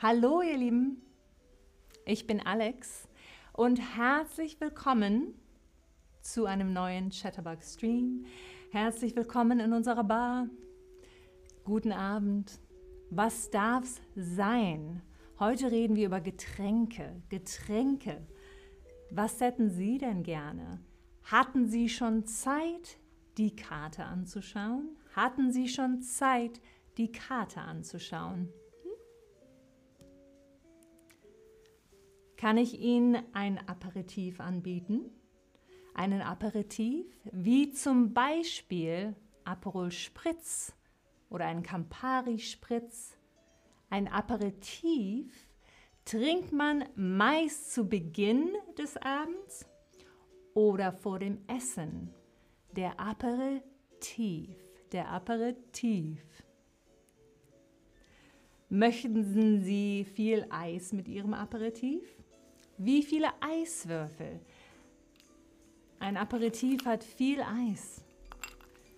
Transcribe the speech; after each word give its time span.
Hallo 0.00 0.42
ihr 0.42 0.56
Lieben, 0.56 1.02
ich 2.06 2.28
bin 2.28 2.40
Alex 2.40 3.08
und 3.52 3.80
herzlich 3.96 4.60
willkommen 4.60 5.34
zu 6.20 6.46
einem 6.46 6.72
neuen 6.72 7.10
Chatterbug 7.10 7.64
Stream. 7.64 8.24
Herzlich 8.70 9.16
willkommen 9.16 9.58
in 9.58 9.72
unserer 9.72 10.04
Bar. 10.04 10.46
Guten 11.64 11.90
Abend. 11.90 12.60
Was 13.10 13.50
darf's 13.50 14.00
sein? 14.14 15.02
Heute 15.40 15.72
reden 15.72 15.96
wir 15.96 16.06
über 16.06 16.20
Getränke. 16.20 17.20
Getränke. 17.28 18.24
Was 19.10 19.40
hätten 19.40 19.68
Sie 19.68 19.98
denn 19.98 20.22
gerne? 20.22 20.78
Hatten 21.24 21.66
Sie 21.66 21.88
schon 21.88 22.24
Zeit, 22.24 23.00
die 23.36 23.56
Karte 23.56 24.04
anzuschauen? 24.04 24.96
Hatten 25.16 25.50
Sie 25.50 25.66
schon 25.66 26.02
Zeit, 26.02 26.60
die 26.98 27.10
Karte 27.10 27.62
anzuschauen? 27.62 28.52
Kann 32.38 32.56
ich 32.56 32.78
Ihnen 32.78 33.18
ein 33.32 33.58
Aperitif 33.68 34.38
anbieten? 34.38 35.10
Einen 35.92 36.22
Aperitif 36.22 37.04
wie 37.32 37.72
zum 37.72 38.14
Beispiel 38.14 39.16
Aperol 39.44 39.90
Spritz 39.90 40.72
oder 41.30 41.46
ein 41.46 41.64
Campari 41.64 42.38
Spritz. 42.38 43.16
Ein 43.90 44.06
Aperitif 44.06 45.48
trinkt 46.04 46.52
man 46.52 46.84
meist 46.94 47.72
zu 47.72 47.88
Beginn 47.88 48.52
des 48.78 48.96
Abends 48.98 49.66
oder 50.54 50.92
vor 50.92 51.18
dem 51.18 51.40
Essen. 51.48 52.14
Der 52.76 53.00
Aperitif, 53.00 54.56
der 54.92 55.08
Aperitif. 55.08 56.22
Möchten 58.68 59.64
Sie 59.64 60.04
viel 60.04 60.46
Eis 60.50 60.92
mit 60.92 61.08
Ihrem 61.08 61.34
Aperitif? 61.34 62.04
Wie 62.80 63.02
viele 63.02 63.28
Eiswürfel? 63.40 64.38
Ein 65.98 66.16
Aperitif 66.16 66.86
hat 66.86 67.02
viel 67.02 67.42
Eis. 67.42 68.04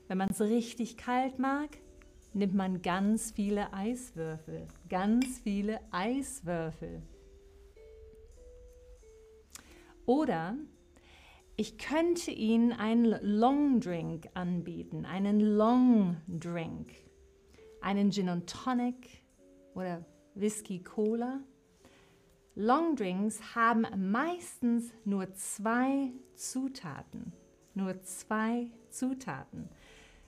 Wenn 0.06 0.18
man 0.18 0.28
es 0.28 0.40
richtig 0.42 0.98
kalt 0.98 1.38
mag, 1.38 1.70
nimmt 2.34 2.54
man 2.54 2.82
ganz 2.82 3.30
viele 3.30 3.72
Eiswürfel. 3.72 4.66
Ganz 4.90 5.38
viele 5.38 5.80
Eiswürfel. 5.92 7.00
Oder 10.04 10.58
ich 11.56 11.78
könnte 11.78 12.32
Ihnen 12.32 12.74
einen 12.74 13.04
Long 13.22 13.80
Drink 13.80 14.28
anbieten, 14.34 15.06
einen 15.06 15.40
Long 15.40 16.18
Drink, 16.26 16.92
einen 17.80 18.10
Gin 18.12 18.28
und 18.28 18.46
Tonic 18.50 19.22
oder 19.74 20.04
Whisky 20.34 20.82
Cola. 20.82 21.40
Long 22.56 22.96
Drinks 22.96 23.54
haben 23.54 23.86
meistens 24.10 24.92
nur 25.04 25.32
zwei 25.34 26.12
Zutaten, 26.34 27.32
nur 27.74 28.02
zwei 28.02 28.70
Zutaten. 28.90 29.68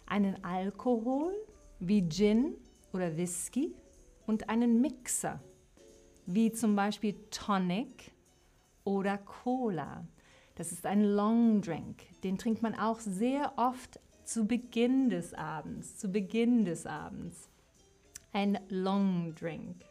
Einen 0.07 0.43
Alkohol 0.45 1.35
wie 1.81 2.09
Gin 2.09 2.55
oder 2.93 3.17
Whisky 3.17 3.75
und 4.27 4.49
einen 4.49 4.81
Mixer 4.81 5.41
wie 6.27 6.53
zum 6.53 6.77
Beispiel 6.77 7.17
Tonic 7.31 8.13
oder 8.85 9.19
Cola. 9.19 10.07
Das 10.55 10.71
ist 10.71 10.87
ein 10.87 11.03
Long 11.03 11.61
Drink. 11.61 12.03
Den 12.23 12.39
trinkt 12.39 12.63
man 12.63 12.77
auch 12.77 13.01
sehr 13.01 13.55
oft 13.57 13.99
zu 14.25 14.47
Beginn 14.47 15.11
des 15.11 15.35
Abends. 15.35 15.97
Zu 15.97 16.09
Beginn 16.09 16.65
des 16.65 16.87
Abends. 16.87 17.49
Ein 18.33 18.61
Long 18.69 19.35
Drink. 19.35 19.85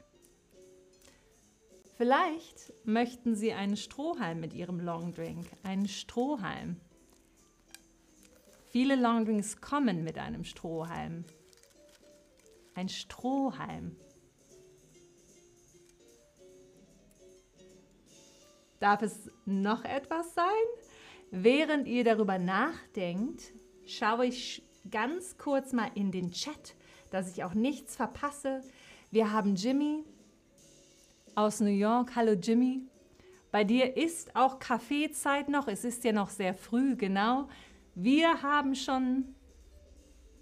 Vielleicht 2.02 2.74
möchten 2.84 3.36
Sie 3.36 3.54
einen 3.54 3.78
Strohhalm 3.78 4.40
mit 4.40 4.54
Ihrem 4.54 4.80
Long 4.80 5.14
Drink. 5.14 5.46
Einen 5.62 5.88
Strohhalm. 5.88 6.78
Viele 8.72 8.96
Long 8.96 9.24
Drinks 9.24 9.62
kommen 9.62 10.04
mit 10.04 10.18
einem 10.18 10.44
Strohhalm. 10.44 11.26
Ein 12.74 12.90
Strohhalm. 12.90 13.96
Darf 18.80 19.04
es 19.04 19.30
noch 19.46 19.86
etwas 19.86 20.34
sein? 20.34 20.48
Während 21.30 21.88
ihr 21.88 22.04
darüber 22.04 22.40
nachdenkt, 22.40 23.54
schaue 23.86 24.26
ich 24.26 24.64
ganz 24.90 25.38
kurz 25.38 25.72
mal 25.72 25.92
in 25.94 26.12
den 26.12 26.32
Chat, 26.32 26.74
dass 27.12 27.32
ich 27.32 27.44
auch 27.44 27.54
nichts 27.54 27.96
verpasse. 27.96 28.64
Wir 29.12 29.32
haben 29.32 29.54
Jimmy 29.54 30.04
aus 31.36 31.60
New 31.60 31.68
York. 31.68 32.16
Hallo 32.16 32.34
Jimmy. 32.34 32.84
Bei 33.52 33.64
dir 33.64 33.98
ist 33.98 34.36
auch 34.36 34.60
Kaffeezeit 34.60 35.50
noch. 35.50 35.68
Es 35.68 35.84
ist 35.84 36.04
ja 36.04 36.12
noch 36.12 36.30
sehr 36.30 36.54
früh, 36.54 36.96
genau. 36.96 37.48
Wir 37.96 38.42
haben 38.42 38.76
schon 38.76 39.36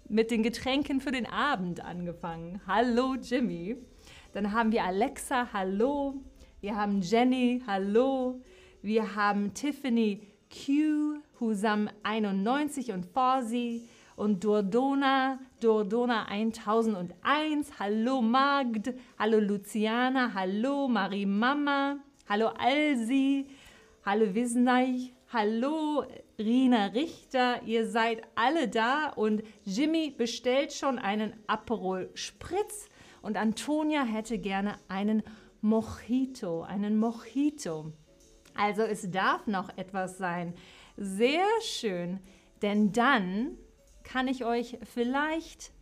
mit 0.08 0.30
den 0.30 0.42
Getränken 0.42 1.00
für 1.00 1.12
den 1.12 1.26
Abend 1.26 1.84
angefangen. 1.84 2.60
Hallo 2.66 3.14
Jimmy. 3.14 3.76
Dann 4.32 4.52
haben 4.52 4.72
wir 4.72 4.84
Alexa, 4.84 5.52
hallo. 5.52 6.14
Wir 6.60 6.76
haben 6.76 7.00
Jenny, 7.00 7.62
hallo. 7.66 8.40
Wir 8.82 9.14
haben 9.14 9.54
Tiffany 9.54 10.26
Q, 10.50 11.20
Husam 11.38 11.88
91 12.02 12.92
und 12.92 13.06
Forsi 13.06 13.88
und 14.20 14.44
Dordona, 14.44 15.38
Dordona 15.62 16.26
1001. 16.26 17.78
Hallo 17.78 18.20
Magd, 18.20 18.92
hallo 19.18 19.40
Luciana, 19.40 20.34
hallo 20.34 20.88
Marie 20.88 21.24
Mama, 21.24 21.96
hallo 22.28 22.48
Alsi, 22.48 23.46
hallo 24.04 24.34
Wisneich, 24.34 25.14
hallo 25.32 26.04
Rina 26.38 26.88
Richter, 26.88 27.62
ihr 27.62 27.86
seid 27.86 28.20
alle 28.34 28.68
da 28.68 29.08
und 29.08 29.42
Jimmy 29.64 30.10
bestellt 30.10 30.74
schon 30.74 30.98
einen 30.98 31.32
Aperol 31.46 32.10
Spritz 32.12 32.90
und 33.22 33.38
Antonia 33.38 34.04
hätte 34.04 34.38
gerne 34.38 34.74
einen 34.88 35.22
Mojito, 35.62 36.60
einen 36.60 36.98
Mojito. 36.98 37.94
Also 38.54 38.82
es 38.82 39.10
darf 39.10 39.46
noch 39.46 39.70
etwas 39.78 40.18
sein. 40.18 40.52
Sehr 40.98 41.46
schön, 41.62 42.20
denn 42.60 42.92
dann 42.92 43.56
kann 44.04 44.28
ich 44.28 44.44
euch 44.44 44.78
vielleicht 44.84 45.72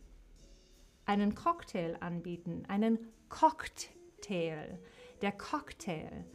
einen 1.05 1.35
Cocktail 1.35 1.95
anbieten, 1.99 2.63
einen 2.67 2.99
Cocktail. 3.29 4.79
Der 5.21 5.31
Cocktail. 5.31 6.25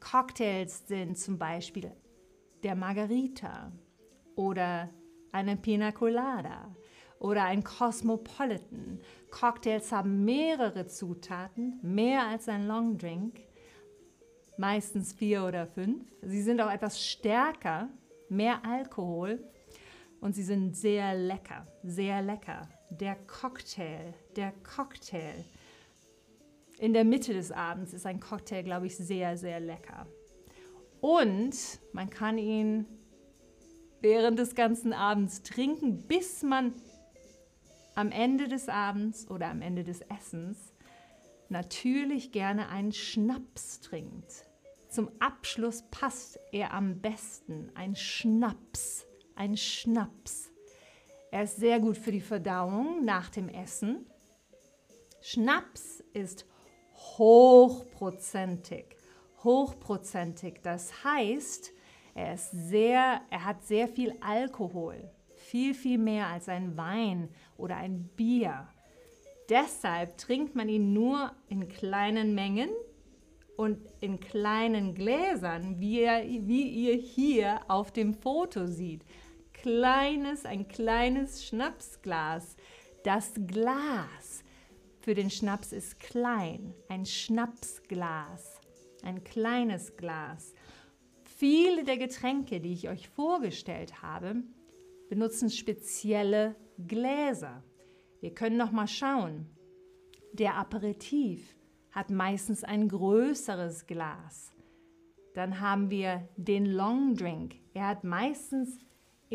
Cocktails 0.00 0.86
sind 0.86 1.18
zum 1.18 1.38
Beispiel 1.38 1.92
der 2.62 2.74
Margarita 2.74 3.72
oder 4.36 4.90
eine 5.32 5.56
Pina 5.56 5.92
Colada 5.92 6.74
oder 7.18 7.44
ein 7.44 7.64
Cosmopolitan. 7.64 9.00
Cocktails 9.30 9.90
haben 9.92 10.24
mehrere 10.24 10.86
Zutaten, 10.86 11.78
mehr 11.82 12.26
als 12.26 12.48
ein 12.48 12.66
Long 12.66 12.98
Drink, 12.98 13.40
meistens 14.56 15.12
vier 15.12 15.44
oder 15.44 15.66
fünf. 15.66 16.04
Sie 16.22 16.42
sind 16.42 16.60
auch 16.60 16.70
etwas 16.70 17.02
stärker, 17.04 17.88
mehr 18.28 18.64
Alkohol 18.64 19.44
und 20.24 20.34
sie 20.34 20.42
sind 20.42 20.74
sehr 20.74 21.14
lecker, 21.14 21.66
sehr 21.82 22.22
lecker. 22.22 22.66
Der 22.88 23.14
Cocktail, 23.14 24.14
der 24.36 24.52
Cocktail. 24.62 25.44
In 26.78 26.94
der 26.94 27.04
Mitte 27.04 27.34
des 27.34 27.52
Abends 27.52 27.92
ist 27.92 28.06
ein 28.06 28.20
Cocktail, 28.20 28.62
glaube 28.62 28.86
ich, 28.86 28.96
sehr, 28.96 29.36
sehr 29.36 29.60
lecker. 29.60 30.06
Und 31.02 31.78
man 31.92 32.08
kann 32.08 32.38
ihn 32.38 32.86
während 34.00 34.38
des 34.38 34.54
ganzen 34.54 34.94
Abends 34.94 35.42
trinken, 35.42 36.06
bis 36.06 36.42
man 36.42 36.72
am 37.94 38.10
Ende 38.10 38.48
des 38.48 38.70
Abends 38.70 39.28
oder 39.28 39.48
am 39.48 39.60
Ende 39.60 39.84
des 39.84 40.00
Essens 40.00 40.72
natürlich 41.50 42.32
gerne 42.32 42.70
einen 42.70 42.92
Schnaps 42.92 43.80
trinkt. 43.80 44.46
Zum 44.88 45.10
Abschluss 45.18 45.82
passt 45.90 46.40
er 46.50 46.72
am 46.72 47.02
besten. 47.02 47.70
Ein 47.74 47.94
Schnaps, 47.94 49.04
ein 49.34 49.56
Schnaps. 49.56 50.50
Er 51.30 51.44
ist 51.44 51.56
sehr 51.56 51.80
gut 51.80 51.98
für 51.98 52.12
die 52.12 52.20
Verdauung 52.20 53.04
nach 53.04 53.30
dem 53.30 53.48
Essen. 53.48 54.06
Schnaps 55.20 56.04
ist 56.12 56.46
hochprozentig 56.94 58.96
hochprozentig. 59.44 60.60
Das 60.62 61.04
heißt, 61.04 61.72
er 62.14 62.34
ist 62.34 62.50
sehr, 62.50 63.20
er 63.30 63.44
hat 63.44 63.64
sehr 63.64 63.86
viel 63.86 64.14
Alkohol, 64.20 65.10
viel, 65.34 65.74
viel 65.74 65.98
mehr 65.98 66.28
als 66.28 66.48
ein 66.48 66.76
Wein 66.76 67.28
oder 67.56 67.76
ein 67.76 68.08
Bier. 68.16 68.66
Deshalb 69.50 70.16
trinkt 70.16 70.56
man 70.56 70.68
ihn 70.68 70.94
nur 70.94 71.32
in 71.48 71.68
kleinen 71.68 72.34
Mengen 72.34 72.70
und 73.56 73.78
in 74.00 74.18
kleinen 74.18 74.94
Gläsern, 74.94 75.78
wie 75.78 76.00
ihr, 76.00 76.24
wie 76.24 76.68
ihr 76.68 76.94
hier 76.94 77.60
auf 77.68 77.92
dem 77.92 78.14
Foto 78.14 78.66
seht. 78.66 79.04
Kleines, 79.64 80.44
ein 80.44 80.68
kleines 80.68 81.42
Schnapsglas. 81.46 82.54
Das 83.02 83.32
Glas 83.46 84.44
für 85.00 85.14
den 85.14 85.30
Schnaps 85.30 85.72
ist 85.72 85.98
klein, 86.00 86.74
ein 86.90 87.06
Schnapsglas, 87.06 88.60
ein 89.04 89.24
kleines 89.24 89.96
Glas. 89.96 90.52
Viele 91.22 91.82
der 91.84 91.96
Getränke, 91.96 92.60
die 92.60 92.74
ich 92.74 92.90
euch 92.90 93.08
vorgestellt 93.08 94.02
habe, 94.02 94.42
benutzen 95.08 95.48
spezielle 95.48 96.56
Gläser. 96.86 97.64
Wir 98.20 98.34
können 98.34 98.58
noch 98.58 98.70
mal 98.70 98.86
schauen. 98.86 99.46
Der 100.34 100.56
Aperitif 100.56 101.56
hat 101.90 102.10
meistens 102.10 102.64
ein 102.64 102.86
größeres 102.86 103.86
Glas. 103.86 104.52
Dann 105.32 105.60
haben 105.60 105.88
wir 105.88 106.28
den 106.36 106.66
Long 106.66 107.14
Drink. 107.14 107.54
Er 107.72 107.88
hat 107.88 108.04
meistens 108.04 108.78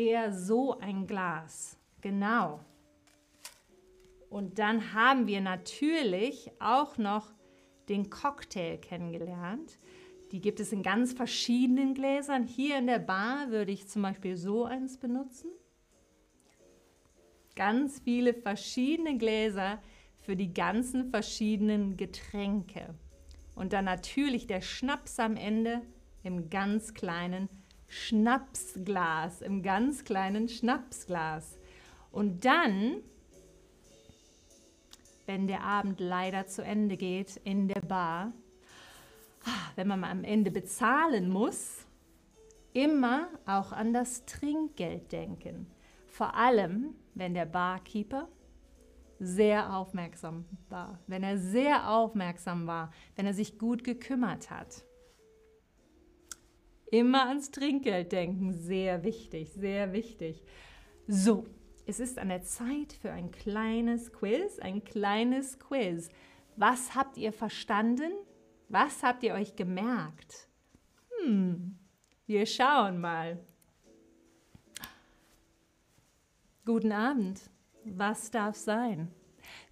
eher 0.00 0.32
so 0.32 0.78
ein 0.78 1.06
Glas. 1.06 1.78
Genau. 2.00 2.60
Und 4.30 4.58
dann 4.58 4.94
haben 4.94 5.26
wir 5.26 5.40
natürlich 5.40 6.50
auch 6.60 6.96
noch 6.96 7.32
den 7.88 8.08
Cocktail 8.08 8.78
kennengelernt. 8.78 9.78
Die 10.32 10.40
gibt 10.40 10.60
es 10.60 10.72
in 10.72 10.82
ganz 10.82 11.12
verschiedenen 11.12 11.94
Gläsern. 11.94 12.44
Hier 12.44 12.78
in 12.78 12.86
der 12.86 13.00
Bar 13.00 13.50
würde 13.50 13.72
ich 13.72 13.88
zum 13.88 14.02
Beispiel 14.02 14.36
so 14.36 14.64
eins 14.64 14.96
benutzen. 14.96 15.50
Ganz 17.56 17.98
viele 17.98 18.32
verschiedene 18.32 19.18
Gläser 19.18 19.82
für 20.22 20.36
die 20.36 20.54
ganzen 20.54 21.10
verschiedenen 21.10 21.96
Getränke. 21.96 22.94
Und 23.56 23.72
dann 23.72 23.84
natürlich 23.84 24.46
der 24.46 24.60
Schnaps 24.60 25.18
am 25.18 25.36
Ende 25.36 25.82
im 26.22 26.48
ganz 26.48 26.94
kleinen 26.94 27.48
Schnapsglas, 27.90 29.42
im 29.42 29.64
ganz 29.64 30.04
kleinen 30.04 30.48
Schnapsglas. 30.48 31.58
Und 32.12 32.44
dann, 32.44 33.02
wenn 35.26 35.48
der 35.48 35.64
Abend 35.64 35.98
leider 35.98 36.46
zu 36.46 36.62
Ende 36.62 36.96
geht 36.96 37.36
in 37.42 37.66
der 37.66 37.80
Bar, 37.80 38.32
wenn 39.74 39.88
man 39.88 40.04
am 40.04 40.22
Ende 40.22 40.52
bezahlen 40.52 41.28
muss, 41.28 41.84
immer 42.72 43.26
auch 43.44 43.72
an 43.72 43.92
das 43.92 44.24
Trinkgeld 44.24 45.10
denken. 45.10 45.66
Vor 46.06 46.34
allem, 46.36 46.94
wenn 47.14 47.34
der 47.34 47.46
Barkeeper 47.46 48.28
sehr 49.18 49.74
aufmerksam 49.74 50.44
war, 50.68 51.00
wenn 51.08 51.24
er 51.24 51.38
sehr 51.38 51.90
aufmerksam 51.90 52.68
war, 52.68 52.92
wenn 53.16 53.26
er 53.26 53.34
sich 53.34 53.58
gut 53.58 53.82
gekümmert 53.82 54.48
hat. 54.48 54.84
Immer 56.90 57.28
ans 57.28 57.50
Trinkgeld 57.50 58.10
denken, 58.10 58.52
sehr 58.52 59.04
wichtig, 59.04 59.52
sehr 59.52 59.92
wichtig. 59.92 60.42
So, 61.06 61.46
es 61.86 62.00
ist 62.00 62.18
an 62.18 62.28
der 62.28 62.42
Zeit 62.42 62.92
für 62.92 63.12
ein 63.12 63.30
kleines 63.30 64.12
Quiz, 64.12 64.58
ein 64.58 64.82
kleines 64.84 65.58
Quiz. 65.58 66.08
Was 66.56 66.94
habt 66.94 67.16
ihr 67.16 67.32
verstanden? 67.32 68.12
Was 68.68 69.02
habt 69.02 69.22
ihr 69.22 69.34
euch 69.34 69.56
gemerkt? 69.56 70.48
Hm, 71.22 71.78
wir 72.26 72.46
schauen 72.46 73.00
mal. 73.00 73.38
Guten 76.64 76.92
Abend. 76.92 77.50
Was 77.84 78.30
darf 78.30 78.56
sein? 78.56 79.10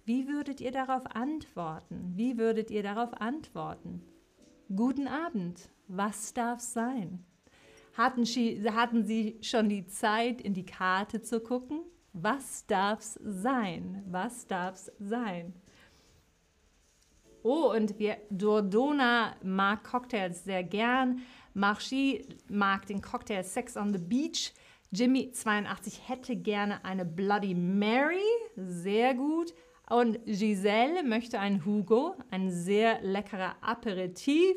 Wie 0.03 0.27
würdet 0.27 0.59
ihr 0.59 0.71
darauf 0.71 1.05
antworten? 1.15 2.13
Wie 2.15 2.37
würdet 2.37 2.71
ihr 2.71 2.83
darauf 2.83 3.13
antworten? 3.13 4.01
Guten 4.75 5.07
Abend. 5.07 5.69
Was 5.89 6.35
darf 6.35 6.59
sein? 6.59 7.25
Hatten 7.95 8.23
Sie, 8.23 8.63
hatten 8.71 9.03
Sie 9.03 9.39
schon 9.41 9.69
die 9.69 9.87
Zeit, 9.87 10.39
in 10.39 10.53
die 10.53 10.65
Karte 10.65 11.23
zu 11.23 11.39
gucken? 11.39 11.81
Was 12.13 12.67
darf's 12.67 13.19
sein? 13.23 14.03
Was 14.07 14.45
darf's 14.45 14.91
sein? 14.99 15.51
Oh, 17.41 17.73
und 17.75 17.97
wir, 17.97 18.17
Dordona 18.29 19.35
mag 19.41 19.83
Cocktails 19.83 20.43
sehr 20.43 20.63
gern. 20.63 21.21
Marchi 21.55 22.23
mag 22.49 22.85
den 22.85 23.01
Cocktail 23.01 23.43
Sex 23.43 23.75
on 23.75 23.91
the 23.91 23.99
Beach. 23.99 24.53
Jimmy 24.91 25.31
82 25.31 26.07
hätte 26.07 26.35
gerne 26.35 26.85
eine 26.85 27.03
Bloody 27.03 27.55
Mary. 27.55 28.21
Sehr 28.55 29.15
gut. 29.15 29.55
Und 29.89 30.19
Giselle 30.27 31.03
möchte 31.03 31.39
ein 31.39 31.65
Hugo, 31.65 32.15
ein 32.29 32.51
sehr 32.51 33.01
leckerer 33.01 33.55
Aperitif. 33.61 34.55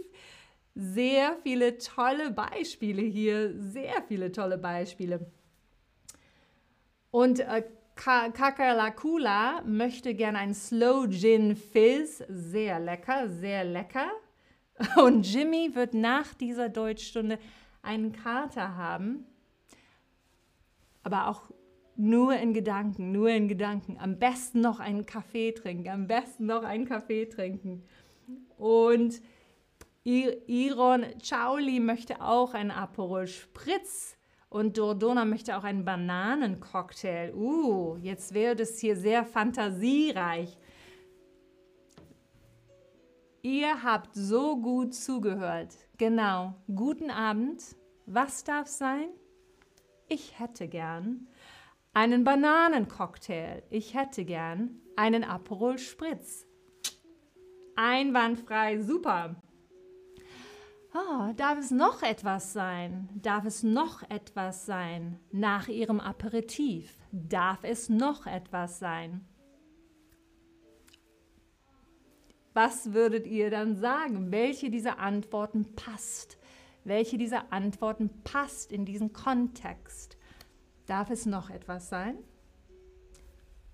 Sehr 0.74 1.36
viele 1.42 1.78
tolle 1.78 2.30
Beispiele 2.30 3.02
hier. 3.02 3.52
Sehr 3.58 4.02
viele 4.08 4.32
tolle 4.32 4.58
Beispiele. 4.58 5.30
Und 7.10 7.40
äh, 7.40 7.62
Kakalakula 7.94 9.62
möchte 9.66 10.14
gerne 10.14 10.38
ein 10.38 10.54
Slow 10.54 11.08
Gin 11.10 11.56
Fizz. 11.56 12.24
Sehr 12.28 12.80
lecker, 12.80 13.28
sehr 13.28 13.64
lecker. 13.64 14.10
Und 14.96 15.30
Jimmy 15.30 15.74
wird 15.74 15.94
nach 15.94 16.34
dieser 16.34 16.68
Deutschstunde 16.68 17.38
einen 17.82 18.12
Kater 18.12 18.76
haben. 18.76 19.26
Aber 21.02 21.28
auch 21.28 21.50
nur 21.96 22.34
in 22.36 22.54
Gedanken, 22.54 23.12
nur 23.12 23.28
in 23.28 23.48
Gedanken. 23.48 23.98
Am 24.00 24.18
besten 24.18 24.60
noch 24.60 24.80
einen 24.80 25.04
Kaffee 25.04 25.52
trinken, 25.52 25.88
am 25.90 26.06
besten 26.06 26.46
noch 26.46 26.64
einen 26.64 26.86
Kaffee 26.86 27.26
trinken. 27.26 27.84
Und 28.56 29.20
Iron 30.04 31.06
Chauli 31.20 31.78
möchte 31.78 32.20
auch 32.20 32.54
einen 32.54 32.72
Aperol 32.72 33.26
Spritz 33.26 34.16
und 34.48 34.76
Dordona 34.76 35.24
möchte 35.24 35.56
auch 35.56 35.64
einen 35.64 35.84
Bananencocktail. 35.84 37.32
Uh, 37.34 37.96
jetzt 38.02 38.34
wird 38.34 38.60
es 38.60 38.78
hier 38.80 38.96
sehr 38.96 39.24
fantasiereich. 39.24 40.58
Ihr 43.42 43.82
habt 43.82 44.14
so 44.14 44.56
gut 44.56 44.94
zugehört. 44.94 45.74
Genau. 45.98 46.54
Guten 46.74 47.10
Abend. 47.10 47.62
Was 48.06 48.44
darf 48.44 48.66
sein? 48.66 49.08
Ich 50.08 50.38
hätte 50.38 50.68
gern 50.68 51.28
einen 51.94 52.24
Bananencocktail. 52.24 53.62
Ich 53.70 53.94
hätte 53.94 54.24
gern 54.24 54.80
einen 54.96 55.24
Aperol 55.24 55.78
Spritz. 55.78 56.46
Einwandfrei, 57.76 58.80
super. 58.80 59.36
Oh, 60.94 61.32
darf 61.36 61.58
es 61.58 61.70
noch 61.70 62.02
etwas 62.02 62.52
sein? 62.52 63.08
Darf 63.14 63.46
es 63.46 63.62
noch 63.62 64.02
etwas 64.10 64.66
sein? 64.66 65.18
Nach 65.30 65.68
Ihrem 65.68 66.00
Aperitif 66.00 66.98
darf 67.12 67.64
es 67.64 67.88
noch 67.88 68.26
etwas 68.26 68.78
sein? 68.78 69.24
Was 72.52 72.92
würdet 72.92 73.26
ihr 73.26 73.50
dann 73.50 73.76
sagen? 73.76 74.30
Welche 74.30 74.68
dieser 74.68 74.98
Antworten 74.98 75.74
passt? 75.74 76.36
Welche 76.84 77.16
dieser 77.16 77.50
Antworten 77.54 78.10
passt 78.22 78.70
in 78.70 78.84
diesen 78.84 79.14
Kontext? 79.14 80.18
Darf 80.84 81.08
es 81.08 81.24
noch 81.24 81.48
etwas 81.48 81.88
sein? 81.88 82.18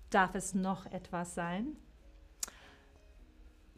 Darf 0.09 0.35
es 0.35 0.53
noch 0.53 0.85
etwas 0.85 1.35
sein? 1.35 1.75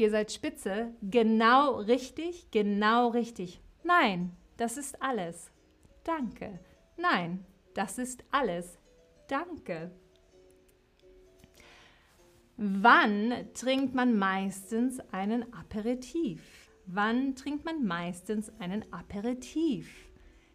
Ihr 0.01 0.09
seid 0.09 0.31
spitze, 0.31 0.93
genau 1.01 1.75
richtig, 1.75 2.49
genau 2.51 3.09
richtig. 3.09 3.61
Nein, 3.83 4.35
das 4.57 4.77
ist 4.77 5.01
alles. 5.01 5.51
Danke. 6.03 6.59
Nein, 6.97 7.45
das 7.75 7.97
ist 7.99 8.23
alles. 8.31 8.79
Danke. 9.27 9.91
Wann 12.57 13.33
trinkt 13.53 13.93
man 13.95 14.17
meistens 14.17 14.99
einen 15.11 15.53
Aperitif? 15.53 16.71
Wann 16.85 17.35
trinkt 17.35 17.63
man 17.65 17.85
meistens 17.85 18.51
einen 18.59 18.83
Aperitif? 18.91 20.09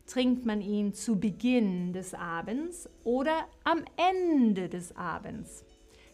Trinkt 0.06 0.44
man 0.44 0.60
ihn 0.60 0.92
zu 0.92 1.18
Beginn 1.18 1.92
des 1.92 2.14
Abends 2.14 2.88
oder 3.02 3.48
am 3.64 3.84
Ende 3.96 4.68
des 4.68 4.94
Abends? 4.96 5.64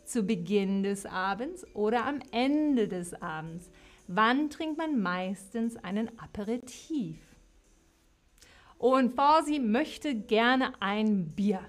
Zu 0.05 0.23
Beginn 0.25 0.83
des 0.83 1.07
Abends 1.07 1.65
oder 1.75 2.07
am 2.07 2.21
Ende 2.31 2.89
des 2.89 3.15
Abends. 3.21 3.71
Wann 4.07 4.51
trinkt 4.51 4.79
man 4.79 5.01
meistens 5.01 5.77
einen 5.77 6.11
Aperitif? 6.19 7.19
Und 8.79 9.15
Fausi 9.15 9.61
möchte 9.61 10.15
gerne 10.15 10.73
ein 10.81 11.35
Bier. 11.37 11.61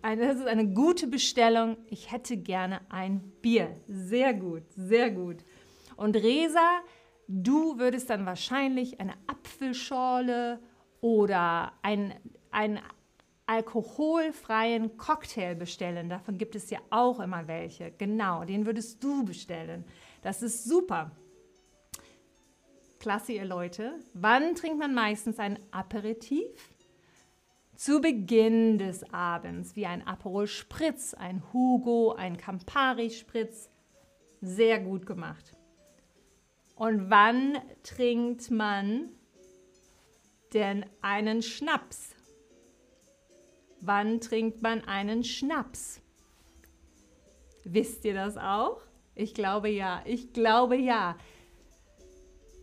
Das 0.00 0.36
ist 0.36 0.46
eine 0.46 0.68
gute 0.68 1.08
Bestellung. 1.08 1.76
Ich 1.90 2.12
hätte 2.12 2.36
gerne 2.36 2.80
ein 2.88 3.20
Bier. 3.42 3.74
Sehr 3.88 4.32
gut, 4.32 4.62
sehr 4.76 5.10
gut. 5.10 5.38
Und 5.96 6.14
Resa, 6.14 6.82
du 7.26 7.78
würdest 7.78 8.10
dann 8.10 8.26
wahrscheinlich 8.26 9.00
eine 9.00 9.14
Apfelschorle 9.26 10.60
oder 11.00 11.72
ein, 11.82 12.14
ein 12.52 12.78
alkoholfreien 13.46 14.96
Cocktail 14.96 15.54
bestellen. 15.54 16.08
Davon 16.08 16.36
gibt 16.36 16.56
es 16.56 16.70
ja 16.70 16.80
auch 16.90 17.20
immer 17.20 17.46
welche. 17.46 17.92
Genau, 17.92 18.44
den 18.44 18.66
würdest 18.66 19.02
du 19.02 19.24
bestellen. 19.24 19.84
Das 20.22 20.42
ist 20.42 20.64
super. 20.64 21.12
Klasse, 22.98 23.32
ihr 23.32 23.44
Leute. 23.44 24.00
Wann 24.14 24.54
trinkt 24.56 24.78
man 24.78 24.92
meistens 24.92 25.38
ein 25.38 25.60
Aperitif? 25.70 26.74
Zu 27.76 28.00
Beginn 28.00 28.78
des 28.78 29.12
Abends, 29.12 29.76
wie 29.76 29.86
ein 29.86 30.04
Aperol 30.06 30.46
Spritz, 30.46 31.14
ein 31.14 31.42
Hugo, 31.52 32.14
ein 32.14 32.38
Campari 32.38 33.10
Spritz. 33.10 33.70
Sehr 34.40 34.80
gut 34.80 35.06
gemacht. 35.06 35.52
Und 36.74 37.10
wann 37.10 37.58
trinkt 37.82 38.50
man 38.50 39.10
denn 40.52 40.86
einen 41.00 41.42
Schnaps? 41.42 42.15
Wann 43.80 44.20
trinkt 44.20 44.62
man 44.62 44.82
einen 44.84 45.24
Schnaps? 45.24 46.00
Wisst 47.64 48.04
ihr 48.04 48.14
das 48.14 48.36
auch? 48.36 48.80
Ich 49.14 49.34
glaube 49.34 49.68
ja. 49.68 50.02
Ich 50.04 50.32
glaube 50.32 50.76
ja. 50.76 51.16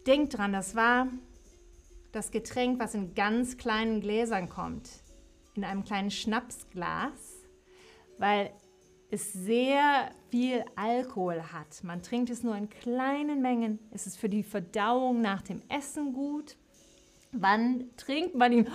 Denkt 0.08 0.38
dran, 0.38 0.54
das 0.54 0.76
war 0.76 1.08
das 2.12 2.32
Getränk, 2.32 2.80
was 2.80 2.94
in 2.94 3.16
ganz 3.16 3.58
kleinen 3.58 4.02
Gläsern 4.02 4.50
kommt. 4.50 4.90
In 5.56 5.64
einem 5.64 5.84
kleinen 5.84 6.12
Schnapsglas, 6.12 7.44
weil 8.18 8.52
es 9.12 9.32
sehr 9.32 10.12
viel 10.30 10.66
Alkohol 10.76 11.44
hat. 11.52 11.84
Man 11.84 12.02
trinkt 12.02 12.30
es 12.30 12.44
nur 12.44 12.56
in 12.56 12.70
kleinen 12.70 13.42
Mengen. 13.42 13.80
Es 13.92 14.08
ist 14.08 14.18
für 14.18 14.30
die 14.30 14.44
Verdauung 14.44 15.22
nach 15.22 15.42
dem 15.42 15.62
Essen 15.70 16.14
gut. 16.14 16.56
Wann 17.32 17.90
trinkt 17.98 18.36
man 18.36 18.52
ihn? 18.52 18.68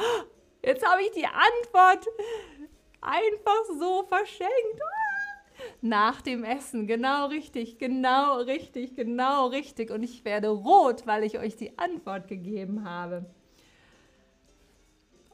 Jetzt 0.69 0.87
habe 0.87 1.01
ich 1.01 1.11
die 1.13 1.25
Antwort 1.25 2.07
einfach 3.01 3.65
so 3.79 4.03
verschenkt. 4.03 4.53
Nach 5.81 6.21
dem 6.21 6.45
Essen, 6.45 6.87
genau 6.87 7.29
richtig, 7.29 7.79
genau 7.79 8.37
richtig, 8.41 8.95
genau 8.95 9.47
richtig. 9.47 9.91
Und 9.91 10.03
ich 10.03 10.27
werde 10.27 10.49
rot, 10.49 11.07
weil 11.07 11.25
ich 11.25 11.39
euch 11.39 11.57
die 11.57 11.79
Antwort 11.79 12.29
gegeben 12.29 12.85
habe. 12.85 13.25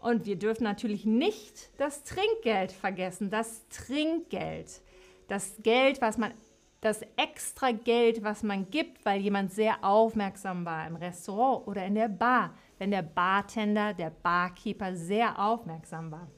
Und 0.01 0.25
wir 0.25 0.37
dürfen 0.37 0.63
natürlich 0.63 1.05
nicht 1.05 1.69
das 1.81 2.05
Trinkgeld 2.05 2.71
vergessen. 2.71 3.29
Das 3.29 3.67
Trinkgeld. 3.71 4.83
Das 5.27 5.57
Geld, 5.65 6.01
was 6.01 6.17
man, 6.17 6.33
das 6.81 7.01
extra 7.17 7.73
Geld, 7.73 8.23
was 8.23 8.45
man 8.45 8.71
gibt, 8.71 9.05
weil 9.05 9.21
jemand 9.21 9.53
sehr 9.53 9.83
aufmerksam 9.83 10.65
war 10.65 10.87
im 10.87 10.95
Restaurant 10.95 11.67
oder 11.67 11.85
in 11.85 11.97
der 11.97 12.09
Bar, 12.09 12.55
wenn 12.79 12.91
der 12.91 13.03
Bartender, 13.03 13.95
der 13.95 14.11
Barkeeper 14.11 14.95
sehr 14.95 15.39
aufmerksam 15.39 16.11
war. 16.11 16.29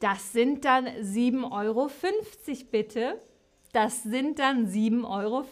Das 0.00 0.32
sind 0.32 0.64
dann 0.64 0.86
7,50 0.86 1.50
Euro 1.50 1.90
bitte. 2.70 3.20
Das 3.72 4.02
sind 4.02 4.38
dann 4.38 4.66
7,50 4.66 5.04
Euro 5.04 5.44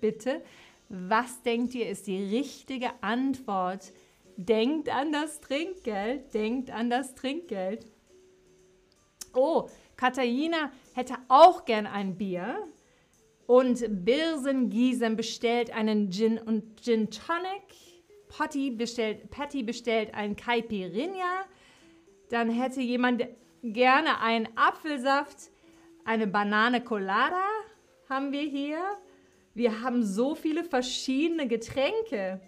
bitte. 0.00 0.42
Was 0.88 1.42
denkt 1.42 1.74
ihr 1.74 1.88
ist 1.88 2.06
die 2.06 2.22
richtige 2.22 2.90
Antwort? 3.00 3.92
Denkt 4.36 4.88
an 4.88 5.12
das 5.12 5.40
Trinkgeld, 5.40 6.32
denkt 6.34 6.70
an 6.70 6.90
das 6.90 7.14
Trinkgeld. 7.14 7.86
Oh, 9.34 9.68
Katharina 9.96 10.70
hätte 10.94 11.14
auch 11.28 11.64
gern 11.64 11.86
ein 11.86 12.16
Bier. 12.16 12.66
Und 13.46 14.04
Birsen 14.04 14.70
Giesen 14.70 15.16
bestellt 15.16 15.70
einen 15.70 16.10
Gin 16.10 16.38
und 16.38 16.82
Gin 16.82 17.10
Tonic. 17.10 17.65
Patty 18.28 18.70
bestellt, 18.70 19.30
Patty 19.30 19.62
bestellt 19.62 20.14
einen 20.14 20.36
Caipirinha. 20.36 21.44
Dann 22.30 22.50
hätte 22.50 22.80
jemand 22.80 23.26
gerne 23.62 24.20
einen 24.20 24.48
Apfelsaft, 24.56 25.50
eine 26.04 26.26
Banane 26.26 26.82
Colada 26.82 27.44
haben 28.08 28.32
wir 28.32 28.42
hier. 28.42 28.80
Wir 29.54 29.80
haben 29.82 30.04
so 30.04 30.34
viele 30.34 30.64
verschiedene 30.64 31.48
Getränke. 31.48 32.40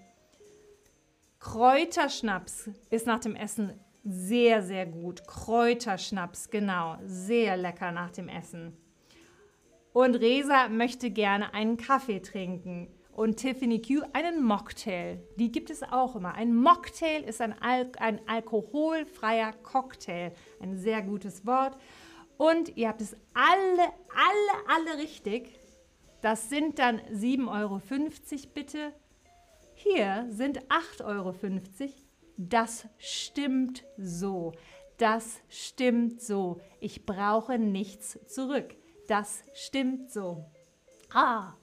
Kräuterschnaps 1.41 2.71
ist 2.91 3.07
nach 3.07 3.21
dem 3.21 3.35
Essen 3.35 3.73
sehr, 4.05 4.63
sehr 4.63 4.87
gut. 4.87 5.27
Kräuterschnaps, 5.27 6.51
genau. 6.51 6.99
Sehr 7.05 7.57
lecker 7.57 7.93
nach 7.93 8.11
dem 8.11 8.29
Essen. 8.29 8.77
Und 9.93 10.17
Resa 10.17 10.69
möchte 10.69 11.11
gerne 11.11 11.55
einen 11.55 11.77
Kaffee 11.77 12.21
trinken. 12.21 12.89
Und 13.19 13.39
Tiffany 13.39 13.83
Q 13.83 14.03
einen 14.13 14.45
Mocktail. 14.45 15.19
Die 15.35 15.51
gibt 15.51 15.71
es 15.71 15.83
auch 15.83 16.15
immer. 16.15 16.35
Ein 16.35 16.55
Mocktail 16.55 17.25
ist 17.25 17.41
ein, 17.41 17.53
Al 17.61 17.91
ein 17.99 18.21
alkoholfreier 18.29 19.55
Cocktail. 19.65 20.31
Ein 20.61 20.77
sehr 20.77 21.03
gutes 21.03 21.45
Wort. 21.45 21.77
Und 22.37 22.77
ihr 22.77 22.87
habt 22.87 23.01
es 23.01 23.17
alle, 23.35 23.83
alle, 23.83 24.69
alle 24.69 25.03
richtig. 25.03 25.59
Das 26.21 26.49
sind 26.49 26.79
dann 26.79 27.01
7,50 27.13 27.49
Euro 27.61 27.81
bitte. 28.55 28.93
Hier 29.75 30.29
sind 30.31 30.61
8,50 30.69 31.05
Euro. 31.05 31.35
Das 32.37 32.87
stimmt 32.99 33.85
so. 33.97 34.53
Das 34.99 35.41
stimmt 35.49 36.23
so. 36.23 36.61
Ich 36.79 37.05
brauche 37.05 37.59
nichts 37.59 38.17
zurück. 38.29 38.77
Das 39.09 39.43
stimmt 39.55 40.13
so. 40.13 40.45
Ah, 41.13 41.55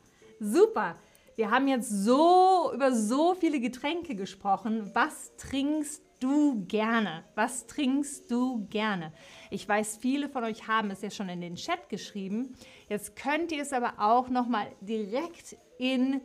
super. 0.42 0.98
Wir 1.36 1.52
haben 1.52 1.68
jetzt 1.68 1.90
so 1.90 2.72
über 2.74 2.94
so 2.94 3.36
viele 3.36 3.60
Getränke 3.60 4.16
gesprochen. 4.16 4.90
Was 4.94 5.36
trinkst 5.36 6.02
du 6.22 6.66
gerne? 6.66 7.26
Was 7.36 7.68
trinkst 7.68 8.32
du 8.32 8.66
gerne? 8.70 9.12
Ich 9.52 9.68
weiß, 9.68 9.98
viele 9.98 10.30
von 10.30 10.46
euch 10.46 10.70
haben 10.70 10.92
es 10.92 11.02
ja 11.02 11.10
schon 11.10 11.28
in 11.28 11.42
den 11.42 11.56
Chat 11.56 11.90
geschrieben. 11.90 12.56
Jetzt 12.88 13.18
könnt 13.18 13.52
ihr 13.52 13.64
es 13.64 13.74
aber 13.74 13.96
auch 13.98 14.30
noch 14.30 14.48
mal 14.48 14.68
direkt 14.80 15.58
in, 15.78 16.22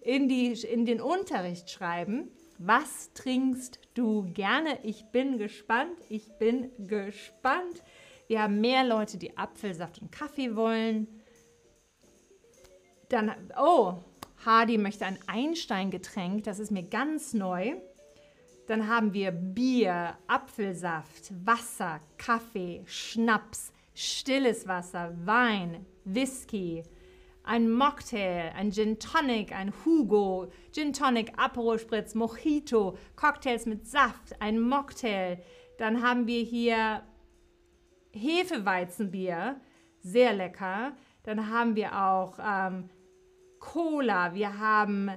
in, 0.00 0.28
die, 0.28 0.52
in 0.52 0.86
den 0.86 1.02
Unterricht 1.02 1.68
schreiben. 1.68 2.30
Was 2.56 3.12
trinkst 3.12 3.80
du 3.92 4.32
gerne? 4.32 4.78
Ich 4.82 5.04
bin 5.12 5.36
gespannt. 5.36 5.98
Ich 6.08 6.32
bin 6.38 6.70
gespannt. 6.86 7.82
Wir 8.28 8.40
haben 8.42 8.62
mehr 8.62 8.84
Leute, 8.84 9.18
die 9.18 9.36
Apfelsaft 9.36 10.00
und 10.00 10.10
Kaffee 10.10 10.56
wollen. 10.56 11.06
Dann, 13.10 13.34
oh, 13.58 13.98
Hardy 14.44 14.78
möchte 14.78 15.06
ein 15.06 15.18
Einsteingetränk. 15.26 16.44
Das 16.44 16.58
ist 16.58 16.70
mir 16.70 16.82
ganz 16.82 17.32
neu. 17.32 17.74
Dann 18.66 18.88
haben 18.88 19.12
wir 19.12 19.30
Bier, 19.32 20.16
Apfelsaft, 20.26 21.32
Wasser, 21.44 22.00
Kaffee, 22.16 22.82
Schnaps, 22.86 23.72
stilles 23.94 24.66
Wasser, 24.66 25.12
Wein, 25.24 25.84
Whisky, 26.04 26.82
ein 27.44 27.70
Mocktail, 27.70 28.52
ein 28.56 28.70
Gin 28.70 28.98
Tonic, 28.98 29.52
ein 29.52 29.72
Hugo, 29.84 30.50
Gin 30.72 30.92
Tonic, 30.92 31.32
Aperol 31.36 31.78
Spritz, 31.78 32.14
Mojito, 32.14 32.96
Cocktails 33.16 33.66
mit 33.66 33.86
Saft, 33.86 34.40
ein 34.40 34.60
Mocktail. 34.60 35.42
Dann 35.78 36.02
haben 36.02 36.26
wir 36.26 36.42
hier 36.42 37.02
Hefeweizenbier, 38.12 39.60
sehr 40.00 40.32
lecker. 40.32 40.92
Dann 41.24 41.50
haben 41.50 41.74
wir 41.76 41.98
auch 42.00 42.38
ähm, 42.38 42.88
Cola, 43.72 44.34
wir 44.34 44.58
haben 44.58 45.10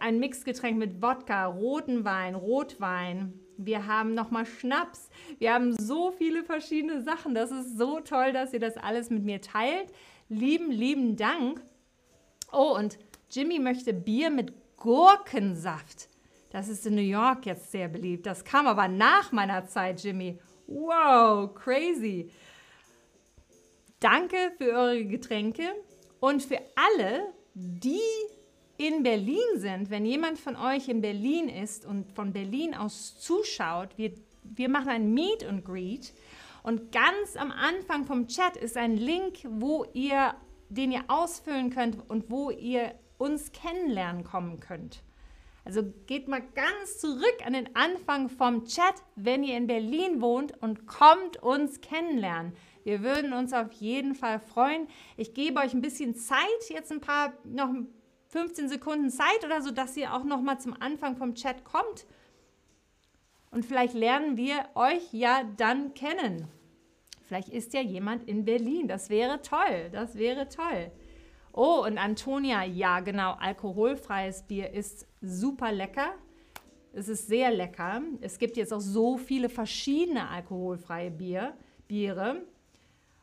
ein 0.00 0.20
Mixgetränk 0.20 0.78
mit 0.78 1.02
Wodka, 1.02 1.44
roten 1.44 2.06
Wein, 2.06 2.34
Rotwein. 2.34 3.38
Wir 3.58 3.86
haben 3.86 4.14
nochmal 4.14 4.46
Schnaps. 4.46 5.10
Wir 5.38 5.52
haben 5.52 5.76
so 5.76 6.12
viele 6.12 6.44
verschiedene 6.44 7.02
Sachen. 7.02 7.34
Das 7.34 7.50
ist 7.50 7.76
so 7.76 8.00
toll, 8.00 8.32
dass 8.32 8.54
ihr 8.54 8.58
das 8.58 8.78
alles 8.78 9.10
mit 9.10 9.22
mir 9.22 9.42
teilt. 9.42 9.92
Lieben, 10.30 10.70
lieben 10.70 11.16
Dank. 11.16 11.62
Oh, 12.52 12.74
und 12.74 12.98
Jimmy 13.30 13.58
möchte 13.58 13.92
Bier 13.92 14.30
mit 14.30 14.54
Gurkensaft. 14.78 16.08
Das 16.48 16.70
ist 16.70 16.86
in 16.86 16.94
New 16.94 17.02
York 17.02 17.44
jetzt 17.44 17.70
sehr 17.70 17.88
beliebt. 17.88 18.24
Das 18.24 18.44
kam 18.44 18.66
aber 18.66 18.88
nach 18.88 19.30
meiner 19.30 19.66
Zeit, 19.66 20.02
Jimmy. 20.02 20.38
Wow, 20.66 21.52
crazy. 21.52 22.30
Danke 24.00 24.52
für 24.56 24.70
eure 24.70 25.04
Getränke 25.04 25.74
und 26.20 26.42
für 26.42 26.60
alle, 26.76 27.32
die 27.54 28.00
in 28.76 29.02
Berlin 29.02 29.38
sind. 29.56 29.90
Wenn 29.90 30.06
jemand 30.06 30.38
von 30.38 30.56
euch 30.56 30.88
in 30.88 31.00
Berlin 31.00 31.48
ist 31.48 31.84
und 31.84 32.12
von 32.12 32.32
Berlin 32.32 32.74
aus 32.74 33.18
zuschaut, 33.18 33.90
wir, 33.96 34.12
wir 34.42 34.68
machen 34.68 34.88
ein 34.88 35.12
Meet 35.12 35.44
and 35.44 35.64
Greet 35.64 36.12
und 36.62 36.92
ganz 36.92 37.36
am 37.36 37.50
Anfang 37.50 38.04
vom 38.04 38.26
Chat 38.26 38.56
ist 38.56 38.76
ein 38.76 38.96
Link, 38.96 39.38
wo 39.44 39.84
ihr, 39.92 40.34
den 40.68 40.92
ihr 40.92 41.04
ausfüllen 41.08 41.70
könnt 41.70 41.98
und 42.08 42.30
wo 42.30 42.50
ihr 42.50 42.94
uns 43.18 43.52
kennenlernen 43.52 44.24
kommen 44.24 44.60
könnt. 44.60 45.02
Also 45.64 45.82
geht 46.06 46.26
mal 46.26 46.42
ganz 46.54 46.98
zurück 46.98 47.36
an 47.44 47.52
den 47.52 47.76
Anfang 47.76 48.30
vom 48.30 48.64
Chat, 48.64 48.94
wenn 49.14 49.44
ihr 49.44 49.56
in 49.56 49.66
Berlin 49.66 50.22
wohnt 50.22 50.54
und 50.62 50.86
kommt 50.86 51.36
uns 51.42 51.80
kennenlernen. 51.82 52.54
Wir 52.84 53.02
würden 53.02 53.32
uns 53.32 53.52
auf 53.52 53.72
jeden 53.72 54.14
Fall 54.14 54.40
freuen. 54.40 54.86
Ich 55.16 55.34
gebe 55.34 55.60
euch 55.60 55.74
ein 55.74 55.82
bisschen 55.82 56.14
Zeit, 56.14 56.38
jetzt 56.68 56.90
ein 56.92 57.00
paar, 57.00 57.34
noch 57.44 57.70
15 58.28 58.68
Sekunden 58.68 59.10
Zeit 59.10 59.44
oder 59.44 59.60
so, 59.62 59.70
dass 59.70 59.96
ihr 59.96 60.14
auch 60.14 60.24
noch 60.24 60.40
mal 60.40 60.58
zum 60.58 60.74
Anfang 60.80 61.16
vom 61.16 61.34
Chat 61.34 61.64
kommt 61.64 62.06
und 63.50 63.64
vielleicht 63.64 63.94
lernen 63.94 64.36
wir 64.36 64.64
euch 64.74 65.12
ja 65.12 65.42
dann 65.56 65.94
kennen. 65.94 66.46
Vielleicht 67.22 67.48
ist 67.48 67.74
ja 67.74 67.80
jemand 67.80 68.24
in 68.24 68.44
Berlin. 68.44 68.88
Das 68.88 69.10
wäre 69.10 69.42
toll. 69.42 69.90
Das 69.92 70.16
wäre 70.16 70.48
toll. 70.48 70.90
Oh, 71.52 71.84
und 71.84 71.98
Antonia, 71.98 72.64
ja, 72.64 73.00
genau, 73.00 73.32
alkoholfreies 73.32 74.44
Bier 74.44 74.70
ist 74.70 75.06
super 75.20 75.72
lecker. 75.72 76.14
Es 76.92 77.08
ist 77.08 77.26
sehr 77.26 77.50
lecker. 77.50 78.02
Es 78.20 78.38
gibt 78.38 78.56
jetzt 78.56 78.72
auch 78.72 78.80
so 78.80 79.16
viele 79.16 79.48
verschiedene 79.48 80.28
alkoholfreie 80.28 81.10
Bier, 81.10 81.54
Biere. 81.88 82.42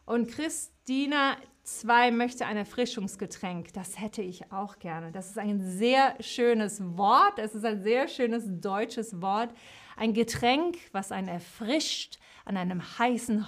Und 0.07 0.31
Christina 0.31 1.37
Zwei 1.67 2.11
möchte 2.11 2.45
ein 2.45 2.55
Erfrischungsgetränk. 2.55 3.73
Das 3.73 3.99
hätte 3.99 4.21
ich 4.21 4.53
auch 4.53 4.79
gerne. 4.79 5.11
Das 5.11 5.27
ist 5.27 5.37
ein 5.37 5.59
sehr 5.59 6.15
schönes 6.21 6.81
Wort. 6.97 7.39
Es 7.39 7.55
ist 7.55 7.65
ein 7.65 7.83
sehr 7.83 8.07
schönes 8.07 8.45
deutsches 8.47 9.21
Wort. 9.21 9.49
Ein 9.97 10.13
Getränk, 10.13 10.77
was 10.93 11.11
einen 11.11 11.27
erfrischt 11.27 12.19
an 12.45 12.55
einem 12.55 12.81
heißen, 12.97 13.45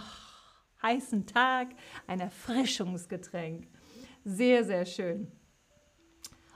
heißen 0.84 1.28
Tag. 1.28 1.70
Ein 2.08 2.20
Erfrischungsgetränk. 2.20 3.70
Sehr, 4.26 4.66
sehr 4.66 4.86
schön. 4.86 5.32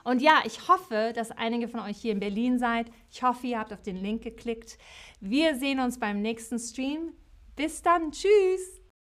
Und 0.04 0.20
ja, 0.20 0.42
ich 0.44 0.68
hoffe, 0.68 1.14
dass 1.14 1.30
einige 1.30 1.66
von 1.66 1.80
euch 1.80 1.96
hier 1.96 2.12
in 2.12 2.20
Berlin 2.20 2.58
seid. 2.58 2.90
Ich 3.10 3.22
hoffe, 3.22 3.46
ihr 3.46 3.58
habt 3.58 3.72
auf 3.72 3.80
den 3.80 3.96
Link 3.96 4.22
geklickt. 4.22 4.76
Wir 5.20 5.54
sehen 5.54 5.80
uns 5.80 5.98
beim 5.98 6.20
nächsten 6.20 6.58
Stream. 6.58 7.14
Bis 7.56 7.80
dann. 7.80 8.12
Tschüss. 8.12 8.83